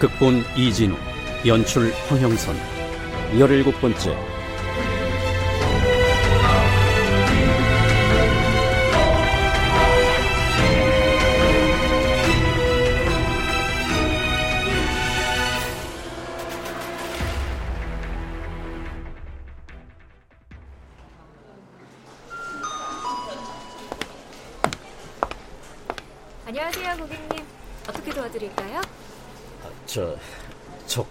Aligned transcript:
극본 0.00 0.42
이진우 0.56 0.96
연출 1.46 1.92
황형선. 2.08 2.56
열일곱 3.38 3.78
번째 3.82 4.29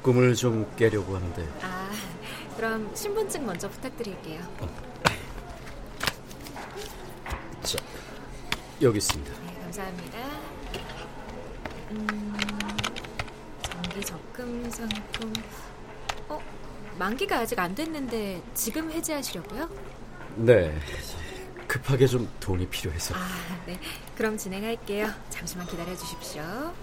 적금을 0.10 0.34
좀 0.36 0.70
깨려고 0.76 1.16
하는데 1.16 1.48
아, 1.62 1.92
그럼 2.56 2.90
신분증 2.96 3.46
먼저 3.46 3.70
부탁드릴게요. 3.70 4.42
자 7.62 7.78
여기 8.82 8.98
있습니다 8.98 9.32
네, 9.46 9.60
감사합니다. 9.62 10.20
음, 11.92 12.38
정기 13.62 14.02
적금 14.02 14.70
상품. 14.72 15.34
어, 16.28 16.40
만기가 16.98 17.40
아직 17.40 17.60
안 17.60 17.76
됐는데 17.76 18.42
지금 18.56 18.92
해지하시려고요? 18.92 19.70
네 20.38 20.80
급하게 21.68 22.08
좀 22.08 22.28
돈이 22.40 22.68
필요해서 22.68 23.14
아, 23.16 23.20
네. 23.68 23.80
그럼 24.18 24.38
진행할게요. 24.38 25.08
잠시만 25.30 25.68
기다려 25.68 25.96
주십시오. 25.96 26.74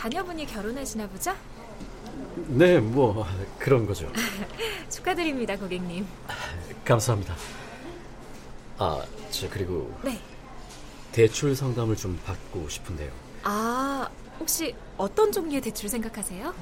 자녀분이 0.00 0.46
결혼하시나 0.46 1.08
보죠? 1.08 1.34
네 2.48 2.78
뭐 2.80 3.26
그런 3.58 3.86
거죠 3.86 4.10
축하드립니다, 4.90 5.56
고객님. 5.56 6.06
감사합니다 6.84 7.34
아 8.78 9.02
저 9.30 9.48
그리고 9.50 9.92
네. 10.02 10.20
대출 11.12 11.54
상담을 11.56 11.96
좀 11.96 12.18
받고 12.24 12.68
싶은데요 12.68 13.10
아, 13.42 14.08
혹시 14.38 14.74
어떤 14.96 15.30
종류의 15.32 15.60
대출 15.60 15.88
생각하세요? 15.88 16.54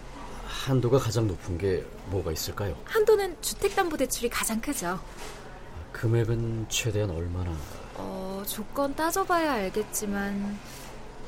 한도가 0.47 0.99
가장 0.99 1.27
높은 1.27 1.59
게 1.59 1.85
뭐가 2.07 2.33
있을까요? 2.33 2.77
한도는 2.85 3.37
주택담보대출이 3.43 4.29
가장 4.31 4.61
크죠. 4.61 5.01
금액은 5.93 6.67
최대한 6.69 7.11
얼마나 7.11 7.51
어, 7.95 8.43
조건 8.47 8.95
따져봐야 8.95 9.53
알겠지만 9.53 10.59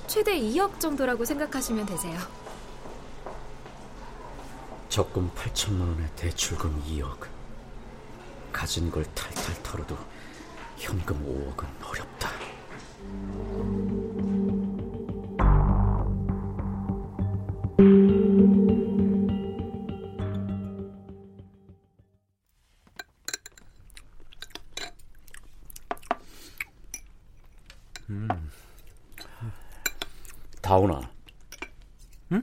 최대 0.06 0.38
2억 0.38 0.78
정도라고 0.78 1.24
생각하시면 1.24 1.86
되세요. 1.86 2.18
적금 4.88 5.30
8천만 5.34 5.80
원에 5.80 6.08
대출금 6.16 6.82
2억. 6.88 7.26
가진 8.52 8.90
걸 8.90 9.04
탈탈 9.14 9.62
털어도 9.62 9.98
현금 10.78 11.16
5억은 11.22 11.66
어렵다 11.86 12.30
다운아 30.66 31.00
응? 32.32 32.42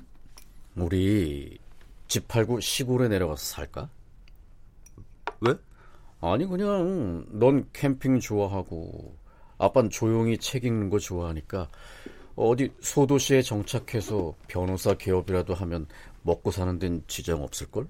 우리 0.78 1.60
집 2.08 2.26
팔고 2.30 2.62
시골에 2.62 3.10
내려가서 3.10 3.44
살까? 3.44 3.90
왜? 5.42 5.54
아니 6.22 6.46
그냥 6.46 7.26
넌 7.32 7.68
캠핑 7.74 8.22
좋아하고 8.22 9.18
아빤 9.58 9.90
조용히 9.90 10.38
책 10.38 10.64
읽는 10.64 10.90
거 10.90 11.00
좋아하니까 11.00 11.68
어디 12.38 12.74
소도시에 12.80 13.42
정착해서 13.42 14.34
변호사 14.48 14.94
개업이라도 14.94 15.54
하면 15.54 15.86
먹고 16.22 16.50
사는 16.50 16.80
데는 16.80 17.04
지장 17.08 17.44
없을걸? 17.44 17.86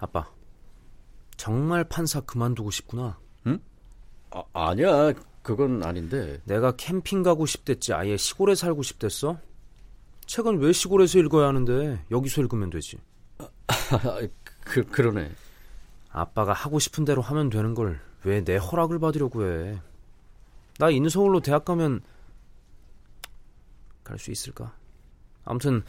아빠, 0.00 0.28
정말 1.36 1.84
판사 1.84 2.20
그만두고 2.20 2.72
싶구나. 2.72 3.20
아, 4.32 4.42
아니야 4.52 5.12
그건 5.56 5.82
아닌데 5.84 6.40
내가 6.44 6.72
캠핑 6.76 7.22
가고 7.22 7.44
싶댔지 7.46 7.92
아예 7.92 8.16
시골에 8.16 8.54
살고 8.54 8.82
싶댔어? 8.82 9.38
책은 10.26 10.58
왜 10.58 10.72
시골에서 10.72 11.18
읽어야 11.18 11.48
하는데 11.48 12.04
여기서 12.10 12.42
읽으면 12.42 12.70
되지. 12.70 12.98
그, 14.64 14.84
그러네 14.84 15.30
아빠가 16.10 16.52
하고 16.52 16.78
싶은 16.78 17.04
대로 17.04 17.20
하면 17.22 17.50
되는 17.50 17.74
걸 17.74 18.00
왜 18.24 18.42
내 18.44 18.56
허락을 18.56 18.98
받으려고 18.98 19.44
해. 19.44 19.80
나 20.78 20.90
인서울로 20.90 21.40
대학 21.40 21.64
가면 21.64 22.00
갈 24.04 24.18
수 24.18 24.30
있을까? 24.30 24.74
아무튼 25.44 25.82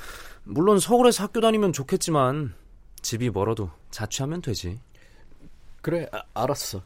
물론 0.44 0.80
서울에서 0.80 1.24
학교 1.24 1.42
다니면 1.42 1.74
좋겠지만 1.74 2.54
집이 3.02 3.30
멀어도 3.32 3.70
자취하면 3.92 4.42
되지. 4.42 4.80
그래 5.82 6.08
아, 6.12 6.24
알았어 6.34 6.82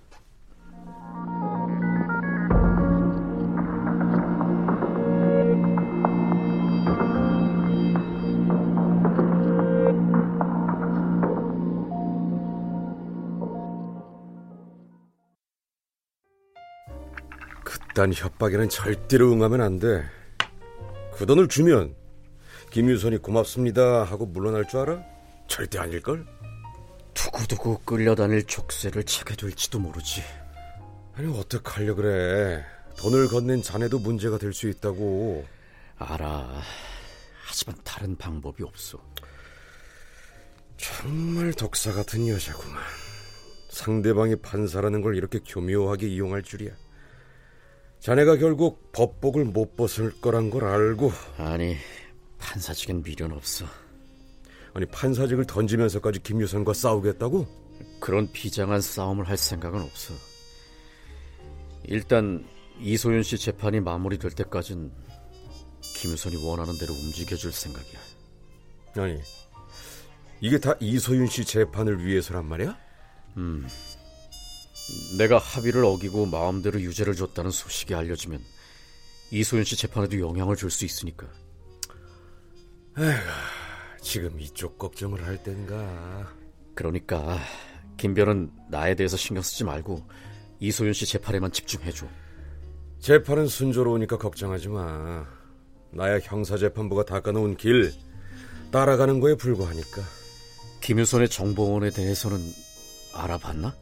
그딴 17.96 18.12
협박에는 18.14 18.68
절대로 18.68 19.32
응하면 19.32 19.62
안 19.62 19.80
돼. 19.80 20.04
그 21.14 21.26
돈을 21.26 21.48
주면 21.48 21.96
김유선이 22.70 23.20
고맙습니다 23.20 24.04
하고 24.04 24.26
물러날 24.26 24.68
줄 24.68 24.82
알아? 24.82 25.02
절대 25.48 25.80
아닐걸? 25.80 26.26
두고두고 27.14 27.80
끌려다닐 27.86 28.44
족쇄를 28.44 29.06
차게 29.06 29.38
될지도 29.38 29.80
모르지 29.80 30.22
아니 31.16 31.40
어떡하려 31.40 31.96
그래. 31.96 32.66
돈을 32.98 33.30
건넨 33.30 33.62
자네도 33.62 34.00
문제가 34.00 34.38
될 34.38 34.52
수 34.52 34.68
있다고. 34.68 35.46
알아 35.98 36.62
하지만 37.46 37.78
다른 37.86 38.18
방법이 38.18 38.62
없어 38.64 39.00
정말 40.76 41.54
독사 41.54 41.94
같은 41.94 42.28
여자구만. 42.28 42.84
상대방이 43.70 44.36
판사라는 44.36 45.02
걸 45.02 45.16
이렇게 45.16 45.40
교묘하게 45.40 46.08
이용할 46.10 46.44
줄이야. 46.44 46.72
자네가 48.06 48.38
결국 48.38 48.92
법복을 48.92 49.46
못 49.46 49.76
벗을 49.76 50.12
거란 50.22 50.52
걸 50.52 50.66
알고 50.66 51.12
아니 51.40 51.76
판사직엔 52.38 53.02
미련 53.02 53.32
없어 53.32 53.66
아니 54.76 54.86
판사직을 54.86 55.46
던지면서까지 55.48 56.20
김유선과 56.22 56.76
싸우겠다고? 56.76 57.48
그런 58.00 58.32
비장한 58.32 58.80
싸움을 58.80 59.28
할 59.28 59.38
생각은 59.38 59.82
없어. 59.82 60.14
일단 61.86 62.46
이소연 62.80 63.24
씨 63.24 63.40
재판이 63.40 63.80
마무리될 63.80 64.32
때까진 64.32 64.92
김유선이 65.82 66.46
원하는 66.46 66.78
대로 66.78 66.94
움직여줄 66.94 67.54
생각이야. 67.54 68.00
아니 68.98 69.20
이게 70.42 70.60
다 70.60 70.76
이소윤 70.80 71.26
씨 71.26 71.44
재판을 71.44 72.06
위해서란 72.06 72.46
말이야? 72.46 72.78
내가 75.18 75.38
합의를 75.38 75.84
어기고 75.84 76.28
마음대로 76.28 76.80
유죄를 76.80 77.16
줬다는 77.16 77.52
소식이 77.52 77.96
알려지면 77.96 78.42
이소연 79.32 79.64
씨 79.64 79.76
재판에도 79.76 80.20
영향을 80.20 80.56
줄 80.56 80.70
수 80.70 80.86
있으니까. 80.86 81.28
지금 84.02 84.40
이쪽 84.40 84.78
걱정을 84.78 85.26
할 85.26 85.42
땐가? 85.42 86.34
그러니까 86.76 87.40
김변은 87.98 88.52
나에 88.70 88.96
대해서 88.96 89.18
신경 89.18 89.42
쓰지 89.42 89.64
말고 89.64 90.08
이소연 90.60 90.94
씨 90.94 91.06
재판에만 91.06 91.52
집중해줘. 91.52 92.08
재판은 93.00 93.48
순조로우니까 93.48 94.18
걱정하지 94.18 94.70
마. 94.70 95.26
나야 95.92 96.20
형사재판부가 96.20 97.06
닦아놓은 97.06 97.58
길 97.58 97.94
따라가는 98.72 99.20
거에 99.20 99.36
불과하니까. 99.36 100.02
김유선의 100.82 101.30
정보원에 101.30 101.90
대해서는 101.90 102.40
알아봤나? 103.14 103.76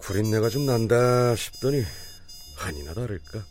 구린내가 0.00 0.48
좀 0.48 0.66
난다 0.66 1.34
싶더니 1.36 1.82
아니나 2.58 2.94
다를까. 2.94 3.44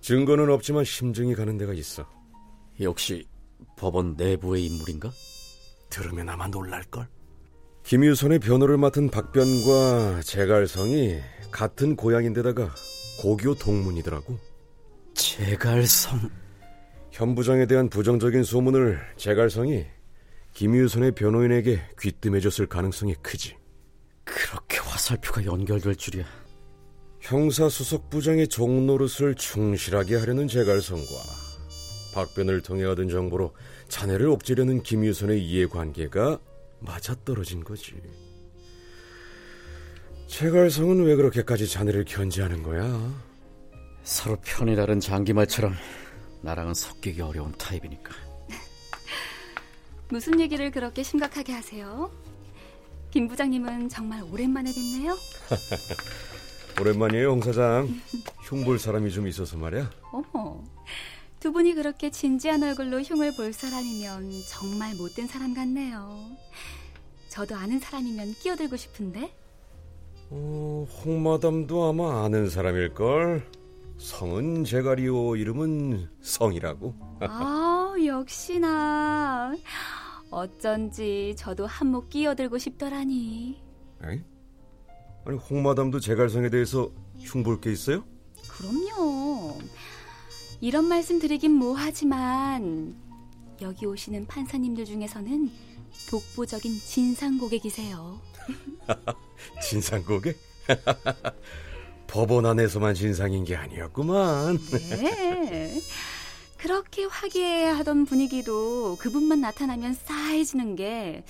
증거는 0.00 0.50
없지만 0.50 0.84
심증이 0.84 1.34
가는 1.34 1.56
데가 1.58 1.72
있어. 1.74 2.08
역시 2.80 3.26
법원 3.76 4.14
내부의 4.16 4.66
인물인가? 4.66 5.10
들으면 5.90 6.28
아마 6.28 6.46
놀랄걸. 6.48 7.06
김유선의 7.84 8.40
변호를 8.40 8.76
맡은 8.76 9.10
박변과 9.10 10.22
제갈성이 10.22 11.20
같은 11.50 11.96
고향인데다가 11.96 12.74
고교 13.20 13.54
동문이더라고. 13.54 14.38
제갈성... 15.14 16.30
현 17.10 17.34
부장에 17.34 17.66
대한 17.66 17.88
부정적인 17.88 18.44
소문을 18.44 19.00
제갈성이 19.16 19.86
김유선의 20.52 21.12
변호인에게 21.12 21.80
귀뜸해줬을 21.98 22.66
가능성이 22.66 23.14
크지. 23.22 23.56
화살표가 25.08 25.44
연결될 25.44 25.96
줄이야. 25.96 26.24
형사수석부장의 27.20 28.48
종노릇을 28.48 29.34
충실하게 29.34 30.16
하려는 30.16 30.48
제갈성과 30.48 31.04
박변을 32.14 32.62
통해 32.62 32.84
얻은 32.84 33.08
정보로 33.08 33.54
자네를 33.88 34.26
옥죄려는 34.28 34.82
김유선의 34.82 35.42
이해관계가 35.42 36.38
맞아떨어진 36.80 37.64
거지. 37.64 37.94
제갈성은 40.26 41.04
왜 41.04 41.16
그렇게까지 41.16 41.66
자네를 41.66 42.04
견제하는 42.04 42.62
거야? 42.62 42.84
서로 44.02 44.36
편이 44.42 44.76
다른 44.76 45.00
장기말처럼 45.00 45.74
나랑은 46.42 46.74
섞이기 46.74 47.20
어려운 47.22 47.52
타입이니까. 47.52 48.14
무슨 50.10 50.38
얘기를 50.38 50.70
그렇게 50.70 51.02
심각하게 51.02 51.52
하세요? 51.54 52.10
김 53.10 53.26
부장님은 53.28 53.88
정말 53.88 54.22
오랜만에 54.22 54.72
뵙네요. 54.72 55.16
오랜만이에요, 56.80 57.30
홍 57.30 57.40
사장. 57.42 57.88
흉 58.42 58.64
볼 58.64 58.78
사람이 58.78 59.10
좀 59.10 59.26
있어서 59.26 59.56
말이야. 59.56 59.90
어머, 60.12 60.62
두 61.40 61.52
분이 61.52 61.74
그렇게 61.74 62.10
진지한 62.10 62.62
얼굴로 62.62 63.00
흉을 63.00 63.34
볼 63.34 63.52
사람이면 63.52 64.30
정말 64.48 64.94
못된 64.94 65.26
사람 65.26 65.54
같네요. 65.54 66.30
저도 67.28 67.56
아는 67.56 67.78
사람이면 67.80 68.34
끼어들고 68.34 68.76
싶은데. 68.76 69.32
어, 70.30 70.86
홍마담도 71.04 71.84
아마 71.88 72.24
아는 72.24 72.48
사람일걸. 72.50 73.46
성은 73.98 74.64
제가리오, 74.64 75.34
이름은 75.36 76.08
성이라고. 76.22 76.94
아, 77.20 77.94
역시나. 78.04 79.56
어쩐지 80.30 81.34
저도 81.36 81.66
한몫 81.66 82.10
끼어들고 82.10 82.58
싶더라니. 82.58 83.60
에이? 84.04 84.22
아니 85.24 85.36
홍마담도 85.36 86.00
제갈성에 86.00 86.50
대해서 86.50 86.90
흉볼 87.18 87.60
게 87.60 87.72
있어요? 87.72 88.04
그럼요. 88.48 89.58
이런 90.60 90.86
말씀 90.86 91.18
드리긴 91.18 91.52
뭐하지만 91.52 92.96
여기 93.60 93.86
오시는 93.86 94.26
판사님들 94.26 94.84
중에서는 94.84 95.50
독보적인 96.10 96.72
진상 96.72 97.38
고객이세요. 97.38 98.20
진상 99.62 100.02
고객? 100.04 100.36
법원 102.06 102.46
안에서만 102.46 102.94
진상인 102.94 103.44
게 103.44 103.54
아니었구만. 103.56 104.58
네. 104.70 105.80
그렇게 106.58 107.04
화기애애하던 107.04 108.04
분위기도 108.04 108.96
그분만 108.98 109.40
나타나면 109.40 109.94
싸해지는 109.94 110.76
게 110.76 111.24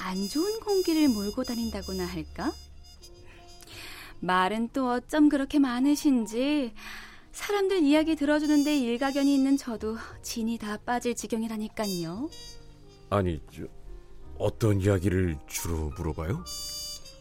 안 0.00 0.28
좋은 0.28 0.60
공기를 0.60 1.08
몰고 1.08 1.42
다닌다고나 1.42 2.06
할까? 2.06 2.52
말은 4.20 4.70
또 4.72 4.90
어쩜 4.92 5.28
그렇게 5.28 5.58
많으신지 5.58 6.72
사람들 7.32 7.82
이야기 7.82 8.16
들어주는데 8.16 8.78
일가견이 8.78 9.34
있는 9.34 9.56
저도 9.56 9.96
진이 10.22 10.58
다 10.58 10.76
빠질 10.78 11.14
지경이라니깐요. 11.14 12.30
아니, 13.10 13.40
저, 13.52 13.64
어떤 14.38 14.80
이야기를 14.80 15.38
주로 15.48 15.90
물어봐요? 15.96 16.44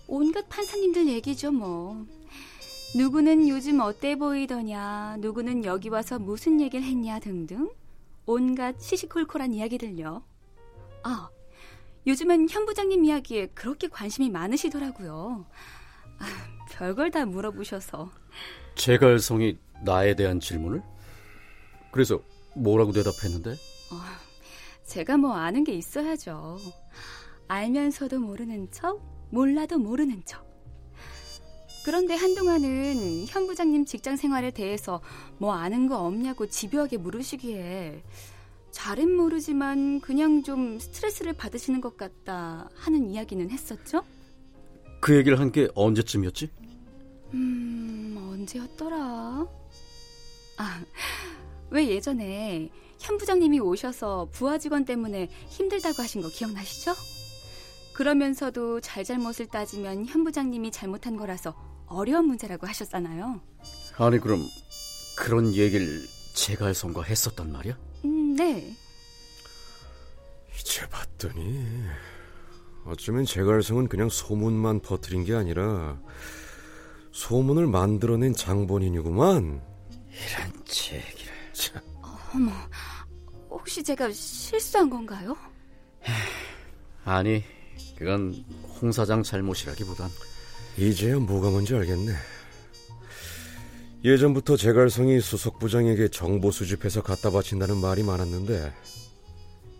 온갖 0.07 0.47
판사님들 0.47 1.07
얘기죠, 1.07 1.51
뭐. 1.51 2.05
누구는 2.95 3.47
요즘 3.49 3.79
어때 3.81 4.15
보이더냐, 4.15 5.17
누구는 5.19 5.65
여기 5.65 5.89
와서 5.89 6.17
무슨 6.17 6.61
얘기를 6.61 6.85
했냐 6.85 7.19
등등 7.19 7.69
온갖 8.25 8.79
시시콜콜한 8.81 9.53
이야기들요. 9.53 10.23
아, 11.03 11.29
요즘은 12.07 12.49
현 12.49 12.65
부장님 12.65 13.05
이야기에 13.05 13.47
그렇게 13.47 13.87
관심이 13.87 14.29
많으시더라고요. 14.29 15.45
아, 16.19 16.25
별걸 16.71 17.11
다 17.11 17.25
물어보셔서. 17.25 18.09
제갈성이 18.75 19.57
나에 19.83 20.15
대한 20.15 20.39
질문을? 20.39 20.81
그래서 21.91 22.21
뭐라고 22.55 22.93
대답했는데? 22.93 23.51
어, 23.51 24.01
제가 24.85 25.17
뭐 25.17 25.33
아는 25.33 25.63
게 25.63 25.73
있어야죠. 25.73 26.57
알면서도 27.47 28.19
모르는 28.19 28.71
척, 28.71 29.01
몰라도 29.29 29.77
모르는 29.77 30.23
척. 30.25 30.46
그런데 31.87 32.15
한동안은 32.15 33.27
현 33.29 33.47
부장님 33.47 33.85
직장 33.85 34.17
생활에 34.17 34.51
대해서 34.51 34.99
뭐 35.37 35.53
아는 35.53 35.87
거 35.87 35.97
없냐고 36.05 36.45
집요하게 36.45 36.97
물으시기에 36.97 38.03
잘은 38.71 39.15
모르지만 39.15 40.01
그냥 40.01 40.43
좀 40.43 40.79
스트레스를 40.79 41.31
받으시는 41.31 41.79
것 41.79 41.95
같다 41.95 42.69
하는 42.75 43.09
이야기는 43.09 43.49
했었죠? 43.51 44.03
그 44.99 45.15
얘기를 45.15 45.39
한 45.39 45.49
게 45.53 45.69
언제쯤이었지? 45.75 46.49
음, 47.33 48.17
언제였더라? 48.33 49.47
아, 50.57 50.81
왜 51.69 51.87
예전에 51.87 52.69
현 52.99 53.17
부장님이 53.17 53.61
오셔서 53.61 54.27
부하 54.33 54.57
직원 54.57 54.83
때문에 54.83 55.29
힘들다고 55.47 56.03
하신 56.03 56.21
거 56.21 56.27
기억나시죠? 56.27 56.93
그러면서도 57.93 58.81
잘잘못을 58.81 59.47
따지면 59.47 60.06
현 60.06 60.25
부장님이 60.25 60.69
잘못한 60.71 61.15
거라서 61.15 61.56
어려운 61.87 62.25
문제라고 62.27 62.67
하셨잖아요. 62.67 63.41
아니 63.97 64.19
그럼 64.19 64.47
그런 65.15 65.53
얘기를 65.53 66.06
제갈성과 66.33 67.03
했었단 67.03 67.51
말이야? 67.51 67.77
음, 68.06 68.35
네. 68.35 68.75
이제 70.59 70.87
봤더니 70.89 71.65
어쩌면 72.85 73.25
제갈성은 73.25 73.87
그냥 73.87 74.09
소문만 74.09 74.81
퍼뜨린 74.81 75.23
게 75.25 75.33
아니라 75.33 75.99
소문을 77.11 77.67
만들어낸 77.67 78.33
장본인이구만. 78.33 79.61
이런 80.09 80.53
얘기를. 80.94 81.33
참. 81.53 81.81
어머, 82.33 82.51
혹시 83.49 83.83
제가 83.83 84.11
실수한 84.11 84.89
건가요? 84.89 85.35
아니, 87.03 87.44
그건 87.97 88.45
홍 88.79 88.91
사장 88.91 89.23
잘못이라기보단 89.23 90.09
이제야 90.77 91.17
뭐가 91.17 91.49
뭔지 91.49 91.73
알겠네. 91.73 92.13
예전부터 94.03 94.57
제갈성이 94.57 95.19
수석부장에게 95.19 96.09
정보 96.09 96.51
수집해서 96.51 97.01
갖다 97.01 97.31
바친다는 97.31 97.77
말이 97.77 98.03
많았는데 98.03 98.71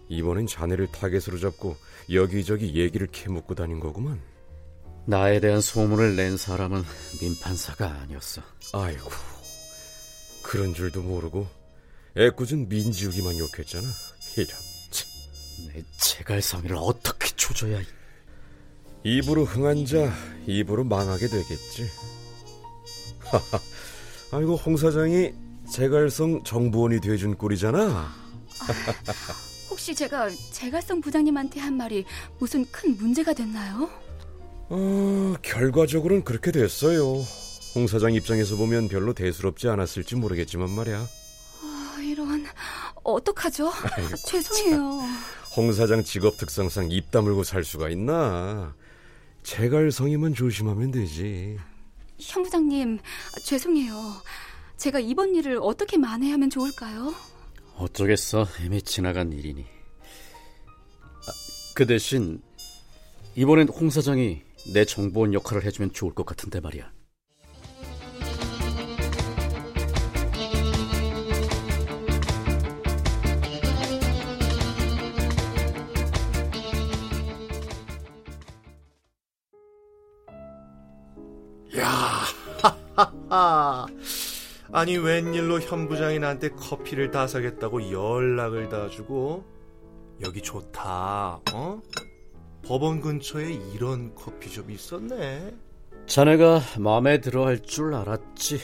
이번엔 0.09 0.47
자네를 0.47 0.87
타겟으로 0.87 1.39
잡고 1.39 1.77
여기저기 2.11 2.75
얘기를 2.75 3.07
캐묻고 3.11 3.53
다닌 3.53 3.79
거구만. 3.79 4.19
나에 5.05 5.39
대한 5.39 5.61
소문을 5.61 6.15
낸 6.15 6.35
사람은 6.35 6.83
민판사가 7.21 7.87
아니었어. 8.01 8.41
아이고, 8.73 9.09
그런 10.41 10.73
줄도 10.73 11.01
모르고 11.01 11.47
애꿎은 12.17 12.67
민지우기만 12.67 13.37
욕했잖아. 13.37 13.87
이런, 14.35 14.49
참. 14.89 15.07
내 15.67 15.83
제갈성이를 15.97 16.75
어떻게 16.77 17.27
조져야... 17.35 17.81
입으로 19.07 19.45
흥한 19.45 19.85
자 19.85 20.11
입으로 20.45 20.83
망하게 20.83 21.27
되겠지. 21.27 21.89
하하, 23.19 23.59
아이고 24.31 24.57
홍 24.57 24.75
사장이 24.75 25.31
제갈성 25.71 26.43
정보원이 26.43 26.99
돼준 26.99 27.37
꼴이잖아. 27.37 28.11
혹시 29.69 29.95
제가 29.95 30.29
제갈성 30.51 30.99
부장님한테 30.99 31.61
한 31.61 31.77
말이 31.77 32.03
무슨 32.37 32.65
큰 32.69 32.97
문제가 32.97 33.33
됐나요? 33.33 33.89
어, 34.69 35.35
결과적으로는 35.41 36.25
그렇게 36.25 36.51
됐어요. 36.51 37.23
홍 37.75 37.87
사장 37.87 38.13
입장에서 38.13 38.57
보면 38.57 38.89
별로 38.89 39.13
대수롭지 39.13 39.69
않았을지 39.69 40.17
모르겠지만 40.17 40.69
말이야. 40.69 41.07
아, 41.61 41.99
이런 42.03 42.45
어떡하죠? 43.05 43.71
아이고, 43.71 44.17
죄송해요. 44.27 45.01
홍 45.55 45.71
사장 45.71 46.03
직업 46.03 46.35
특성상 46.37 46.91
입 46.91 47.09
다물고 47.09 47.43
살 47.43 47.63
수가 47.63 47.87
있나? 47.89 48.75
제갈성이만 49.47 50.33
조심하면 50.33 50.91
되지. 50.91 51.57
현 52.19 52.43
부장님, 52.43 52.99
죄송해요. 53.45 53.95
제가 54.75 54.99
이번 54.99 55.35
일을 55.35 55.59
어떻게 55.61 55.97
만회하면 55.97 56.49
좋을까요? 56.49 57.13
어쩌겠어. 57.77 58.45
이미 58.65 58.81
지나간 58.81 59.31
일이니. 59.31 59.61
아, 59.63 61.31
그 61.73 61.85
대신 61.85 62.41
이번엔 63.35 63.69
홍 63.69 63.89
사장이 63.89 64.41
내 64.73 64.83
정보원 64.83 65.33
역할을 65.33 65.63
해주면 65.63 65.93
좋을 65.93 66.13
것 66.13 66.25
같은데 66.25 66.59
말이야. 66.59 66.83
야, 66.83 66.91
아니 84.72 84.98
웬일로 84.98 85.62
현 85.62 85.88
부장이 85.88 86.20
나한테 86.20 86.50
커피를 86.50 87.12
다 87.12 87.27
사겠다고 87.27 87.91
연락을 87.91 88.70
다 88.70 88.89
주고 88.89 89.46
여기 90.22 90.41
좋다, 90.41 91.39
어? 91.53 91.82
법원 92.65 93.00
근처에 93.01 93.51
이런 93.74 94.13
커피숍이 94.15 94.74
있었네. 94.74 95.53
자네가 96.08 96.62
마음에 96.79 97.22
들어 97.22 97.46
할 97.46 97.62
줄 97.62 97.94
알았지. 97.94 98.60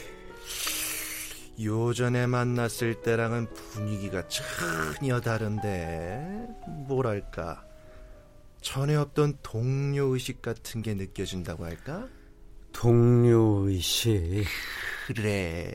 요전에 1.62 2.26
만났을 2.26 3.02
때랑은 3.02 3.46
분위기가 3.54 4.24
전혀 4.26 5.20
다른데 5.20 6.48
뭐랄까 6.88 7.64
전에 8.60 8.96
없던 8.96 9.38
동료 9.42 10.06
의식 10.06 10.42
같은 10.42 10.82
게 10.82 10.94
느껴진다고 10.94 11.64
할까? 11.64 12.08
동료의식. 12.74 14.44
그래. 15.06 15.72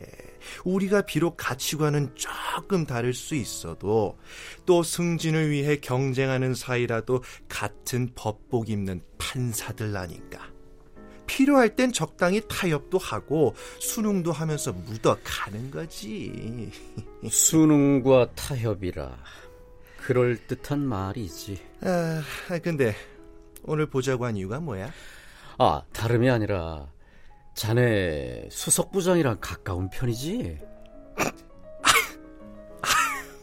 우리가 0.63 1.01
비록 1.03 1.37
가치관은 1.37 2.15
조금 2.15 2.85
다를 2.85 3.13
수 3.13 3.35
있어도 3.35 4.17
또 4.65 4.83
승진을 4.83 5.49
위해 5.49 5.77
경쟁하는 5.77 6.53
사이라도 6.53 7.23
같은 7.47 8.11
법복 8.15 8.69
입는 8.69 9.01
판사들 9.17 9.95
아닌가. 9.95 10.49
필요할 11.25 11.75
땐 11.75 11.93
적당히 11.93 12.41
타협도 12.47 12.97
하고 12.97 13.55
수능도 13.79 14.31
하면서 14.31 14.73
묻어가는 14.73 15.71
거지. 15.71 16.71
수능과 17.29 18.33
타협이라 18.33 19.17
그럴 19.97 20.37
듯한 20.47 20.79
말이지. 20.79 21.61
아, 21.81 22.21
근데 22.63 22.95
오늘 23.63 23.85
보자고 23.85 24.25
한 24.25 24.35
이유가 24.35 24.59
뭐야? 24.59 24.91
아, 25.61 25.81
다름이 25.91 26.29
아니라 26.29 26.87
자네 27.53 28.47
수석 28.49 28.93
부장이랑 28.93 29.39
가까운 29.41 29.89
편이지? 29.89 30.57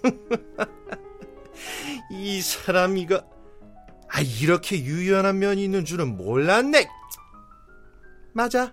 이 2.10 2.40
사람이가 2.40 3.22
아 4.08 4.20
이렇게 4.40 4.82
유연한 4.82 5.38
면이 5.40 5.62
있는 5.62 5.84
줄은 5.84 6.16
몰랐네. 6.16 6.88
맞아. 8.32 8.72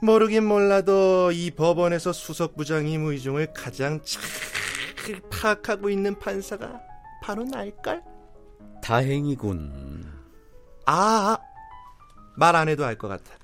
모르긴 0.00 0.46
몰라도 0.46 1.30
이 1.30 1.50
법원에서 1.50 2.14
수석 2.14 2.56
부장 2.56 2.86
임의중을 2.86 3.52
가장 3.52 4.00
잘 4.02 5.20
파악하고 5.30 5.90
있는 5.90 6.18
판사가 6.18 6.80
바로 7.22 7.44
날걸? 7.44 8.02
다행이군. 8.82 10.10
아, 10.86 11.36
말 12.36 12.54
안 12.56 12.68
해도 12.68 12.84
알 12.84 12.96
것 12.98 13.08
같아. 13.08 13.36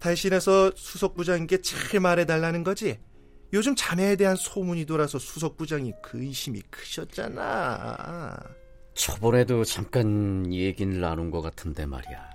대신해서 0.00 0.72
수석부장님께 0.76 1.60
잘 1.62 2.00
말해달라는 2.00 2.64
거지. 2.64 2.98
요즘 3.52 3.74
자네에 3.76 4.16
대한 4.16 4.34
소문이 4.36 4.84
돌아서 4.86 5.18
수석부장이 5.18 5.92
근심이 6.02 6.60
크셨잖아. 6.70 8.36
저번에도 8.94 9.64
잠깐 9.64 10.50
얘기를 10.52 11.00
나눈 11.00 11.30
것 11.30 11.40
같은데 11.42 11.86
말이야. 11.86 12.30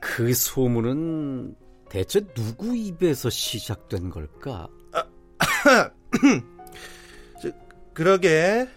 그 0.00 0.32
소문은 0.34 1.54
대체 1.90 2.20
누구 2.34 2.76
입에서 2.76 3.28
시작된 3.30 4.10
걸까? 4.10 4.66
그러게 7.94 8.68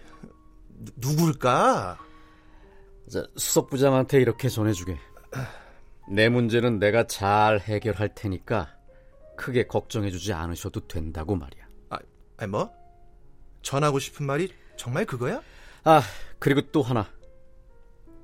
누, 0.68 0.92
누굴까? 0.96 1.98
자, 3.10 3.24
수석부장한테 3.36 4.20
이렇게 4.20 4.48
전해주게. 4.48 4.96
내 6.08 6.28
문제는 6.28 6.78
내가 6.78 7.06
잘 7.06 7.58
해결할 7.58 8.14
테니까 8.14 8.76
크게 9.36 9.66
걱정해주지 9.66 10.32
않으셔도 10.32 10.86
된다고 10.86 11.36
말이야. 11.36 11.64
아, 11.90 11.98
아니 12.36 12.50
뭐? 12.50 12.70
전하고 13.62 13.98
싶은 13.98 14.24
말이 14.26 14.52
정말 14.76 15.04
그거야? 15.04 15.42
아, 15.84 16.02
그리고 16.38 16.62
또 16.72 16.82
하나. 16.82 17.10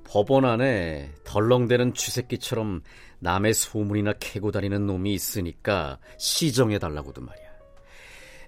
법원 0.05 0.45
안에 0.45 1.11
덜렁대는 1.23 1.93
쥐새끼처럼 1.93 2.81
남의 3.19 3.53
소문이나 3.53 4.13
캐고 4.19 4.51
다니는 4.51 4.85
놈이 4.85 5.13
있으니까 5.13 5.99
시정해달라고도 6.17 7.21
말이야. 7.21 7.53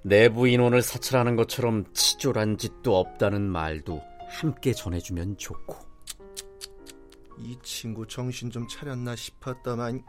내부 0.03 0.47
인원을 0.47 0.81
사찰하는 0.81 1.35
것처럼 1.35 1.85
치졸한 1.93 2.57
짓도 2.57 2.97
없다는 2.97 3.41
말도 3.41 4.03
함께 4.27 4.73
전해주면 4.73 5.37
좋고. 5.37 5.84
이 7.39 7.57
친구 7.63 8.07
정신 8.07 8.49
좀 8.49 8.67
차렸나 8.67 9.15
싶었다만 9.15 10.03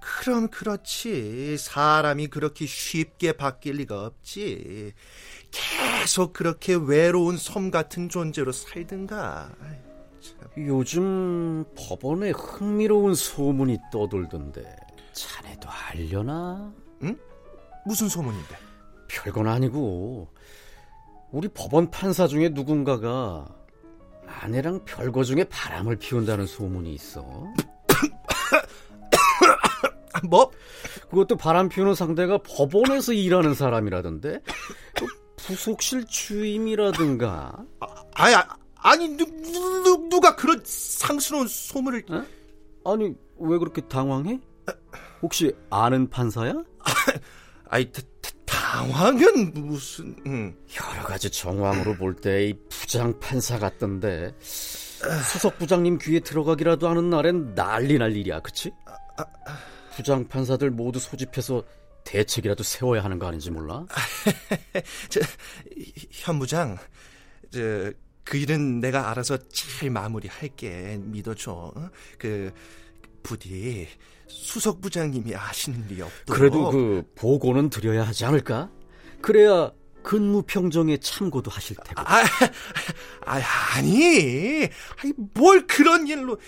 그럼 0.00 0.48
그렇지 0.48 1.56
사람이 1.58 2.26
그렇게 2.28 2.66
쉽게 2.66 3.32
바뀔 3.32 3.76
리가 3.76 4.04
없지 4.04 4.92
계속 5.50 6.32
그렇게 6.32 6.74
외로운 6.74 7.36
섬 7.36 7.70
같은 7.70 8.08
존재로 8.08 8.50
살든가 8.50 9.50
요즘 10.58 11.64
법원에 11.76 12.30
흥미로운 12.30 13.14
소문이 13.14 13.78
떠돌던데 13.92 14.76
자네도 15.12 15.68
알려나? 15.68 16.72
응? 17.02 17.18
무슨 17.86 18.08
소문인데? 18.08 18.56
별건 19.08 19.46
아니고 19.46 20.32
우리 21.30 21.48
법원 21.48 21.90
판사 21.90 22.26
중에 22.26 22.48
누군가가 22.50 23.46
아내랑 24.40 24.84
별거 24.84 25.24
중에 25.24 25.44
바람을 25.44 25.96
피운다는 25.96 26.46
소문이 26.46 26.94
있어. 26.94 27.24
뭐? 30.28 30.50
그것도 31.10 31.36
바람 31.36 31.68
피우는 31.68 31.94
상대가 31.94 32.38
법원에서 32.38 33.12
일하는 33.12 33.54
사람이라던데? 33.54 34.40
부속실 35.36 36.06
주임이라든가? 36.06 37.52
아, 37.80 37.86
아니, 38.14 38.34
아니 38.76 39.08
누, 39.08 39.24
누, 39.26 40.08
누가 40.08 40.36
그런 40.36 40.62
상스러운 40.64 41.48
소문을... 41.48 42.04
에? 42.10 42.22
아니, 42.84 43.14
왜 43.38 43.58
그렇게 43.58 43.80
당황해? 43.82 44.40
혹시 45.20 45.52
아는 45.70 46.08
판사야? 46.08 46.54
아이, 47.68 47.90
다, 47.90 48.02
당황은 48.72 49.52
무슨... 49.54 50.16
응. 50.26 50.56
여러 50.80 51.02
가지 51.04 51.28
정황으로 51.30 51.94
볼 51.96 52.16
때 52.16 52.48
이 52.48 52.54
부장 52.70 53.18
판사 53.20 53.58
같던데 53.58 54.34
수석 54.40 55.58
부장님 55.58 55.98
귀에 56.00 56.20
들어가기라도 56.20 56.88
하는 56.88 57.10
날엔 57.10 57.54
난리 57.54 57.98
날 57.98 58.16
일이야, 58.16 58.40
그치? 58.40 58.70
부장 59.94 60.26
판사들 60.26 60.70
모두 60.70 60.98
소집해서 60.98 61.62
대책이라도 62.04 62.62
세워야 62.62 63.04
하는 63.04 63.18
거 63.18 63.26
아닌지 63.26 63.50
몰라? 63.50 63.84
저, 65.10 65.20
현 66.10 66.38
부장, 66.38 66.78
저, 67.50 67.92
그 68.24 68.38
일은 68.38 68.80
내가 68.80 69.10
알아서 69.10 69.36
잘 69.48 69.90
마무리할게. 69.90 70.98
믿어줘. 71.02 71.72
그, 72.18 72.50
부디 73.22 73.88
수석 74.26 74.80
부장님이 74.80 75.34
아시는 75.34 75.86
일이 75.90 76.02
없도록. 76.02 76.38
그래도 76.38 76.70
그 76.70 77.04
보고는 77.14 77.70
드려야 77.70 78.06
하지 78.06 78.24
않을까? 78.24 78.70
그래야 79.20 79.72
근무 80.02 80.42
평정에 80.42 80.96
참고도 80.98 81.50
하실 81.50 81.76
테고. 81.76 82.00
아, 82.00 82.22
아 83.24 83.40
아니, 83.76 84.68
아니 84.98 85.12
뭘 85.34 85.66
그런 85.66 86.06
일로 86.08 86.38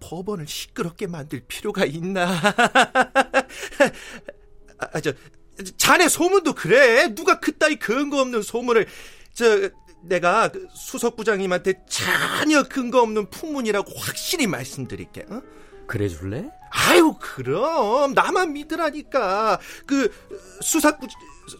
법원을 0.00 0.46
시끄럽게 0.46 1.06
만들 1.06 1.42
필요가 1.46 1.84
있나? 1.84 2.38
아, 4.78 5.00
저 5.00 5.12
자네 5.76 6.08
소문도 6.08 6.54
그래. 6.54 7.14
누가 7.14 7.38
그따위 7.40 7.76
근거 7.76 8.20
없는 8.20 8.42
소문을 8.42 8.86
저 9.32 9.70
내가 10.02 10.48
그 10.48 10.66
수석 10.74 11.16
부장님한테 11.16 11.84
전혀 11.88 12.64
근거 12.64 13.00
없는 13.02 13.30
풍문이라고 13.30 13.92
확실히 13.96 14.46
말씀드릴게. 14.46 15.26
어? 15.28 15.42
그래 15.92 16.08
줄래? 16.08 16.48
아유, 16.70 17.14
그럼 17.20 18.14
나만 18.14 18.54
믿으라니까. 18.54 19.60
그 19.84 20.10
수석 20.62 20.98
부 20.98 21.06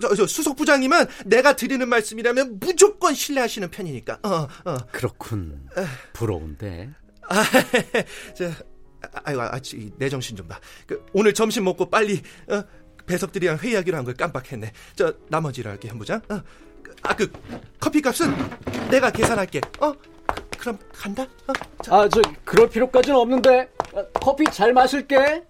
저, 0.00 0.14
저, 0.14 0.26
수석 0.26 0.56
부장님은 0.56 1.04
내가 1.26 1.54
드리는 1.54 1.86
말씀이라면 1.86 2.58
무조건 2.58 3.12
신뢰하시는 3.12 3.70
편이니까. 3.70 4.20
어, 4.22 4.48
어. 4.64 4.76
그렇군. 4.90 5.68
부러운데. 6.14 6.88
아, 7.28 7.44
저, 8.34 8.50
아이고, 9.24 9.42
아, 9.42 9.60
내 9.98 10.08
정신 10.08 10.34
좀 10.34 10.48
봐. 10.48 10.58
그, 10.86 11.04
오늘 11.12 11.34
점심 11.34 11.64
먹고 11.64 11.90
빨리 11.90 12.22
어, 12.48 12.62
배석들이랑 13.04 13.58
회의하기로 13.58 13.98
한 13.98 14.04
걸 14.06 14.14
깜빡했네. 14.14 14.72
저 14.96 15.12
나머지를 15.28 15.72
할게 15.72 15.88
현부장. 15.88 16.22
어. 16.30 16.40
아그 17.02 17.30
커피 17.78 18.00
값은 18.00 18.34
내가 18.88 19.10
계산할게. 19.10 19.60
어? 19.80 19.92
그, 20.62 20.71
그럼 20.71 20.78
간다. 20.92 21.23
어? 21.25 21.52
아, 21.90 22.09
저 22.09 22.23
그럴 22.45 22.69
필요까지는 22.69 23.19
없는데 23.19 23.69
아, 23.97 24.04
커피 24.14 24.45
잘 24.45 24.73
마실게. 24.73 25.42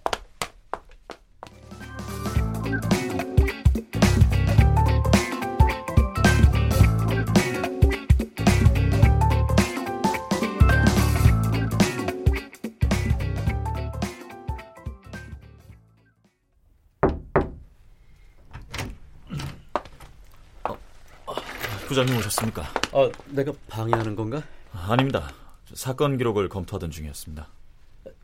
부장님 21.86 22.16
오셨습니까? 22.16 22.62
아, 22.62 23.10
내가 23.26 23.52
방해하는 23.68 24.16
건가? 24.16 24.42
아닙니다. 24.72 25.30
사건 25.74 26.16
기록을 26.18 26.48
검토하던 26.48 26.90
중이었습니다. 26.90 27.46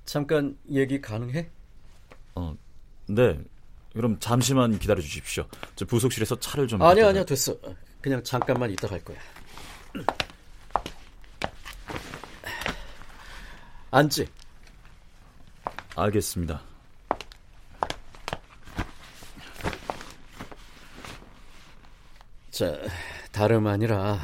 잠깐 0.04 0.56
얘기 0.70 1.00
가능해? 1.00 1.48
어, 2.34 2.56
네. 3.06 3.38
그럼 3.92 4.18
잠시만 4.20 4.78
기다려 4.78 5.00
주십시오. 5.00 5.46
저 5.76 5.84
부속실에서 5.84 6.38
차를 6.40 6.68
좀 6.68 6.78
갖다가- 6.78 7.08
아니야, 7.08 7.24
됐어. 7.24 7.56
그냥 8.00 8.22
잠깐만 8.22 8.70
있다 8.70 8.86
갈 8.88 9.02
거야. 9.04 9.18
앉지. 13.90 14.26
알겠습니다. 15.96 16.62
자, 22.50 22.76
다름 23.32 23.66
아니라 23.66 24.18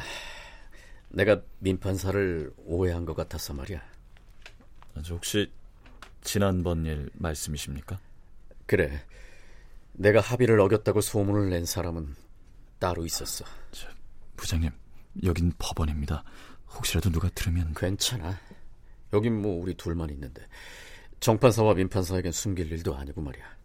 내가 1.15 1.41
민판사를 1.59 2.53
오해한 2.57 3.05
것 3.05 3.15
같아서 3.15 3.53
말이야. 3.53 3.81
저 5.01 5.13
혹시 5.13 5.49
지난번 6.21 6.85
일 6.85 7.09
말씀이십니까? 7.13 7.97
그래. 8.65 9.01
내가 9.93 10.19
합의를 10.19 10.59
어겼다고 10.59 10.99
소문을 10.99 11.49
낸 11.49 11.65
사람은 11.65 12.15
따로 12.79 13.05
있었어. 13.05 13.45
부장님, 14.35 14.69
여긴 15.23 15.53
법원입니다. 15.57 16.25
혹시라도 16.73 17.09
누가 17.09 17.29
들으면 17.29 17.73
괜찮아. 17.73 18.37
여긴 19.13 19.41
뭐 19.41 19.61
우리 19.61 19.73
둘만 19.73 20.09
있는데. 20.09 20.45
정판사와 21.21 21.75
민판사에겐 21.75 22.33
숨길 22.33 22.69
일도 22.73 22.93
아니고 22.93 23.21
말이야. 23.21 23.55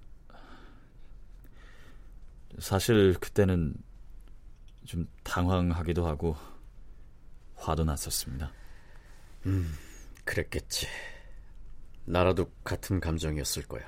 사실 2.60 3.14
그때는 3.14 3.74
좀 4.84 5.08
당황하기도 5.24 6.06
하고 6.06 6.36
화도 7.60 7.84
났었습니다. 7.84 8.52
그랬겠지. 10.24 10.86
나라도 12.04 12.50
같은 12.64 12.98
감정이었을 13.00 13.64
거야. 13.64 13.82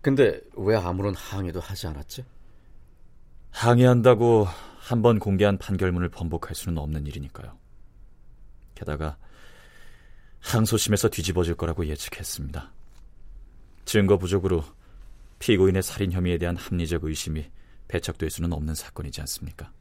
근데 0.00 0.40
왜 0.56 0.76
아무런 0.76 1.14
항의도 1.14 1.60
하지 1.60 1.86
않았지? 1.86 2.24
항의한다고 3.50 4.46
한 4.78 5.00
번 5.00 5.18
공개한 5.18 5.56
판결문을 5.56 6.10
번복할 6.10 6.54
수는 6.54 6.76
없는 6.76 7.06
일이니까요. 7.06 7.58
게다가 8.74 9.16
항소심에서 10.40 11.08
뒤집어질 11.08 11.54
거라고 11.54 11.86
예측했습니다. 11.86 12.70
증거 13.86 14.18
부족으로 14.18 14.62
피고인의 15.38 15.82
살인 15.82 16.12
혐의에 16.12 16.36
대한 16.36 16.56
합리적 16.56 17.04
의심이 17.04 17.50
배척될 17.88 18.28
수는 18.28 18.52
없는 18.52 18.74
사건이지 18.74 19.20
않습니까? 19.22 19.72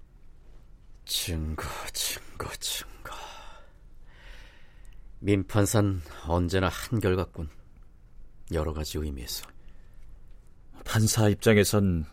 증거, 1.06 1.66
증거, 1.92 2.50
증거. 2.60 3.14
민판산 5.20 6.02
언제나 6.28 6.70
한결같군. 6.70 7.50
여러 8.52 8.74
가지 8.74 8.98
의미에서. 8.98 9.48
판사 10.86 11.30
입장에선 11.30 12.06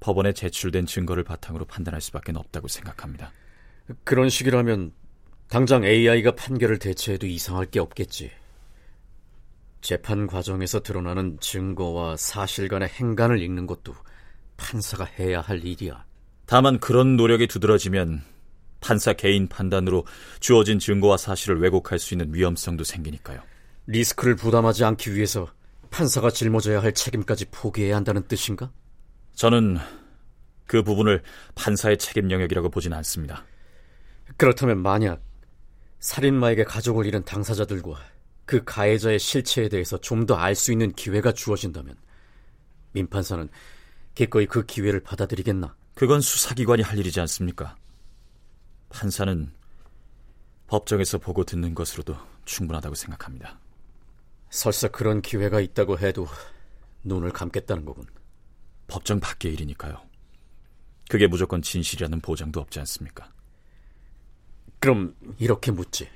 법원에 0.00 0.32
제출된 0.32 0.86
증거를 0.86 1.24
바탕으로 1.24 1.64
판단할 1.64 2.00
수밖에 2.00 2.32
없다고 2.34 2.68
생각합니다. 2.68 3.32
그런 4.04 4.28
식이라면 4.28 4.92
당장 5.48 5.84
AI가 5.84 6.34
판결을 6.34 6.78
대체해도 6.78 7.26
이상할 7.26 7.66
게 7.66 7.80
없겠지. 7.80 8.30
재판 9.80 10.26
과정에서 10.26 10.80
드러나는 10.80 11.38
증거와 11.40 12.16
사실 12.16 12.68
간의 12.68 12.88
행간을 12.88 13.42
읽는 13.42 13.66
것도 13.66 13.94
판사가 14.56 15.04
해야 15.04 15.40
할 15.40 15.64
일이야. 15.64 16.04
다만 16.50 16.80
그런 16.80 17.16
노력이 17.16 17.46
두드러지면 17.46 18.24
판사 18.80 19.12
개인 19.12 19.46
판단으로 19.46 20.04
주어진 20.40 20.80
증거와 20.80 21.16
사실을 21.16 21.60
왜곡할 21.60 22.00
수 22.00 22.12
있는 22.12 22.34
위험성도 22.34 22.82
생기니까요. 22.82 23.40
리스크를 23.86 24.34
부담하지 24.34 24.82
않기 24.82 25.14
위해서 25.14 25.46
판사가 25.92 26.30
짊어져야 26.30 26.82
할 26.82 26.92
책임까지 26.92 27.46
포기해야 27.52 27.94
한다는 27.94 28.26
뜻인가? 28.26 28.72
저는 29.36 29.78
그 30.66 30.82
부분을 30.82 31.22
판사의 31.54 31.98
책임 31.98 32.32
영역이라고 32.32 32.68
보진 32.70 32.94
않습니다. 32.94 33.44
그렇다면 34.36 34.82
만약 34.82 35.22
살인마에게 36.00 36.64
가족을 36.64 37.06
잃은 37.06 37.24
당사자들과 37.26 37.94
그 38.44 38.64
가해자의 38.64 39.20
실체에 39.20 39.68
대해서 39.68 39.98
좀 39.98 40.26
더 40.26 40.34
알 40.36 40.56
수 40.56 40.72
있는 40.72 40.90
기회가 40.94 41.30
주어진다면 41.30 41.94
민판사는 42.90 43.48
기꺼이 44.16 44.46
그 44.46 44.66
기회를 44.66 44.98
받아들이겠나? 44.98 45.76
그건 46.00 46.22
수사기관이 46.22 46.82
할 46.82 46.98
일이지 46.98 47.20
않습니까? 47.20 47.76
판사는 48.88 49.52
법정에서 50.66 51.18
보고 51.18 51.44
듣는 51.44 51.74
것으로도 51.74 52.16
충분하다고 52.46 52.94
생각합니다. 52.94 53.60
설사 54.48 54.88
그런 54.88 55.20
기회가 55.20 55.60
있다고 55.60 55.98
해도 55.98 56.26
눈을 57.04 57.32
감겠다는 57.32 57.84
거군. 57.84 58.06
법정 58.86 59.20
밖의 59.20 59.52
일이니까요. 59.52 60.00
그게 61.10 61.26
무조건 61.26 61.60
진실이라는 61.60 62.22
보장도 62.22 62.60
없지 62.60 62.78
않습니까? 62.78 63.30
그럼 64.78 65.14
이렇게 65.38 65.70
묻지. 65.70 66.08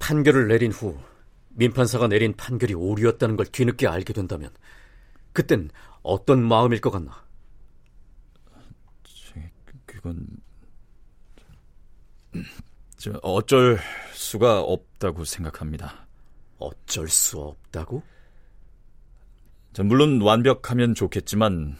판결을 0.00 0.48
내린 0.48 0.72
후 0.72 0.98
민판사가 1.50 2.08
내린 2.08 2.34
판결이 2.36 2.74
오류였다는 2.74 3.36
걸 3.36 3.46
뒤늦게 3.46 3.86
알게 3.86 4.12
된다면 4.12 4.50
그땐 5.32 5.70
어떤 6.02 6.42
마음일 6.42 6.80
것 6.80 6.90
같나? 6.90 7.30
그건 10.02 10.26
저 12.96 13.12
어쩔 13.22 13.78
수가 14.12 14.60
없다고 14.60 15.24
생각합니다. 15.24 16.06
어쩔 16.58 17.08
수 17.08 17.38
없다고? 17.38 18.02
저 19.72 19.84
물론 19.84 20.20
완벽하면 20.20 20.94
좋겠지만 20.94 21.76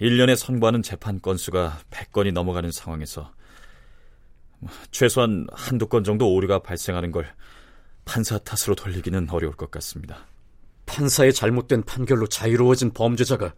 1년에 0.00 0.36
선고하는 0.36 0.82
재판 0.82 1.20
건수가 1.20 1.78
100건이 1.90 2.32
넘어가는 2.32 2.70
상황에서 2.72 3.32
최소한 4.90 5.46
한두 5.52 5.86
건 5.86 6.02
정도 6.04 6.32
오류가 6.32 6.58
발생하는 6.58 7.12
걸 7.12 7.32
판사 8.04 8.38
탓으로 8.38 8.74
돌리기는 8.74 9.30
어려울 9.30 9.54
것 9.54 9.70
같습니다. 9.70 10.26
판사의 10.86 11.32
잘못된 11.32 11.84
판결로 11.84 12.26
자유로워진 12.26 12.92
범죄자가 12.92 13.54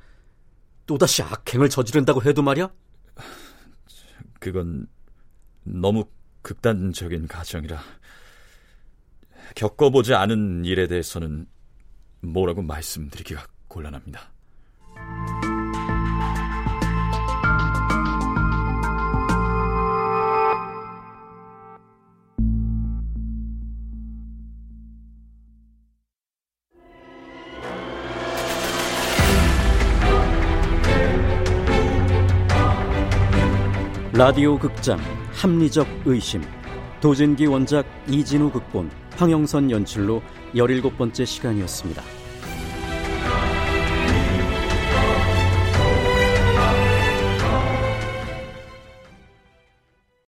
또다시 0.86 1.22
악행을 1.22 1.68
저지른다고 1.68 2.22
해도 2.22 2.42
말이야? 2.42 2.70
그건 4.46 4.86
너무 5.64 6.04
극단적인 6.42 7.26
가정이라 7.26 7.82
겪어보지 9.56 10.14
않은 10.14 10.64
일에 10.64 10.86
대해서는 10.86 11.48
뭐라고 12.20 12.62
말씀드리기가 12.62 13.44
곤란합니다. 13.66 14.35
라디오 34.16 34.58
극장 34.58 34.98
합리적 35.34 35.86
의심 36.06 36.40
도진기 37.02 37.44
원작 37.44 37.84
이진우 38.08 38.50
극본 38.50 38.90
황영선 39.14 39.70
연출로 39.70 40.22
17번째 40.54 41.26
시간이었습니다. 41.26 42.02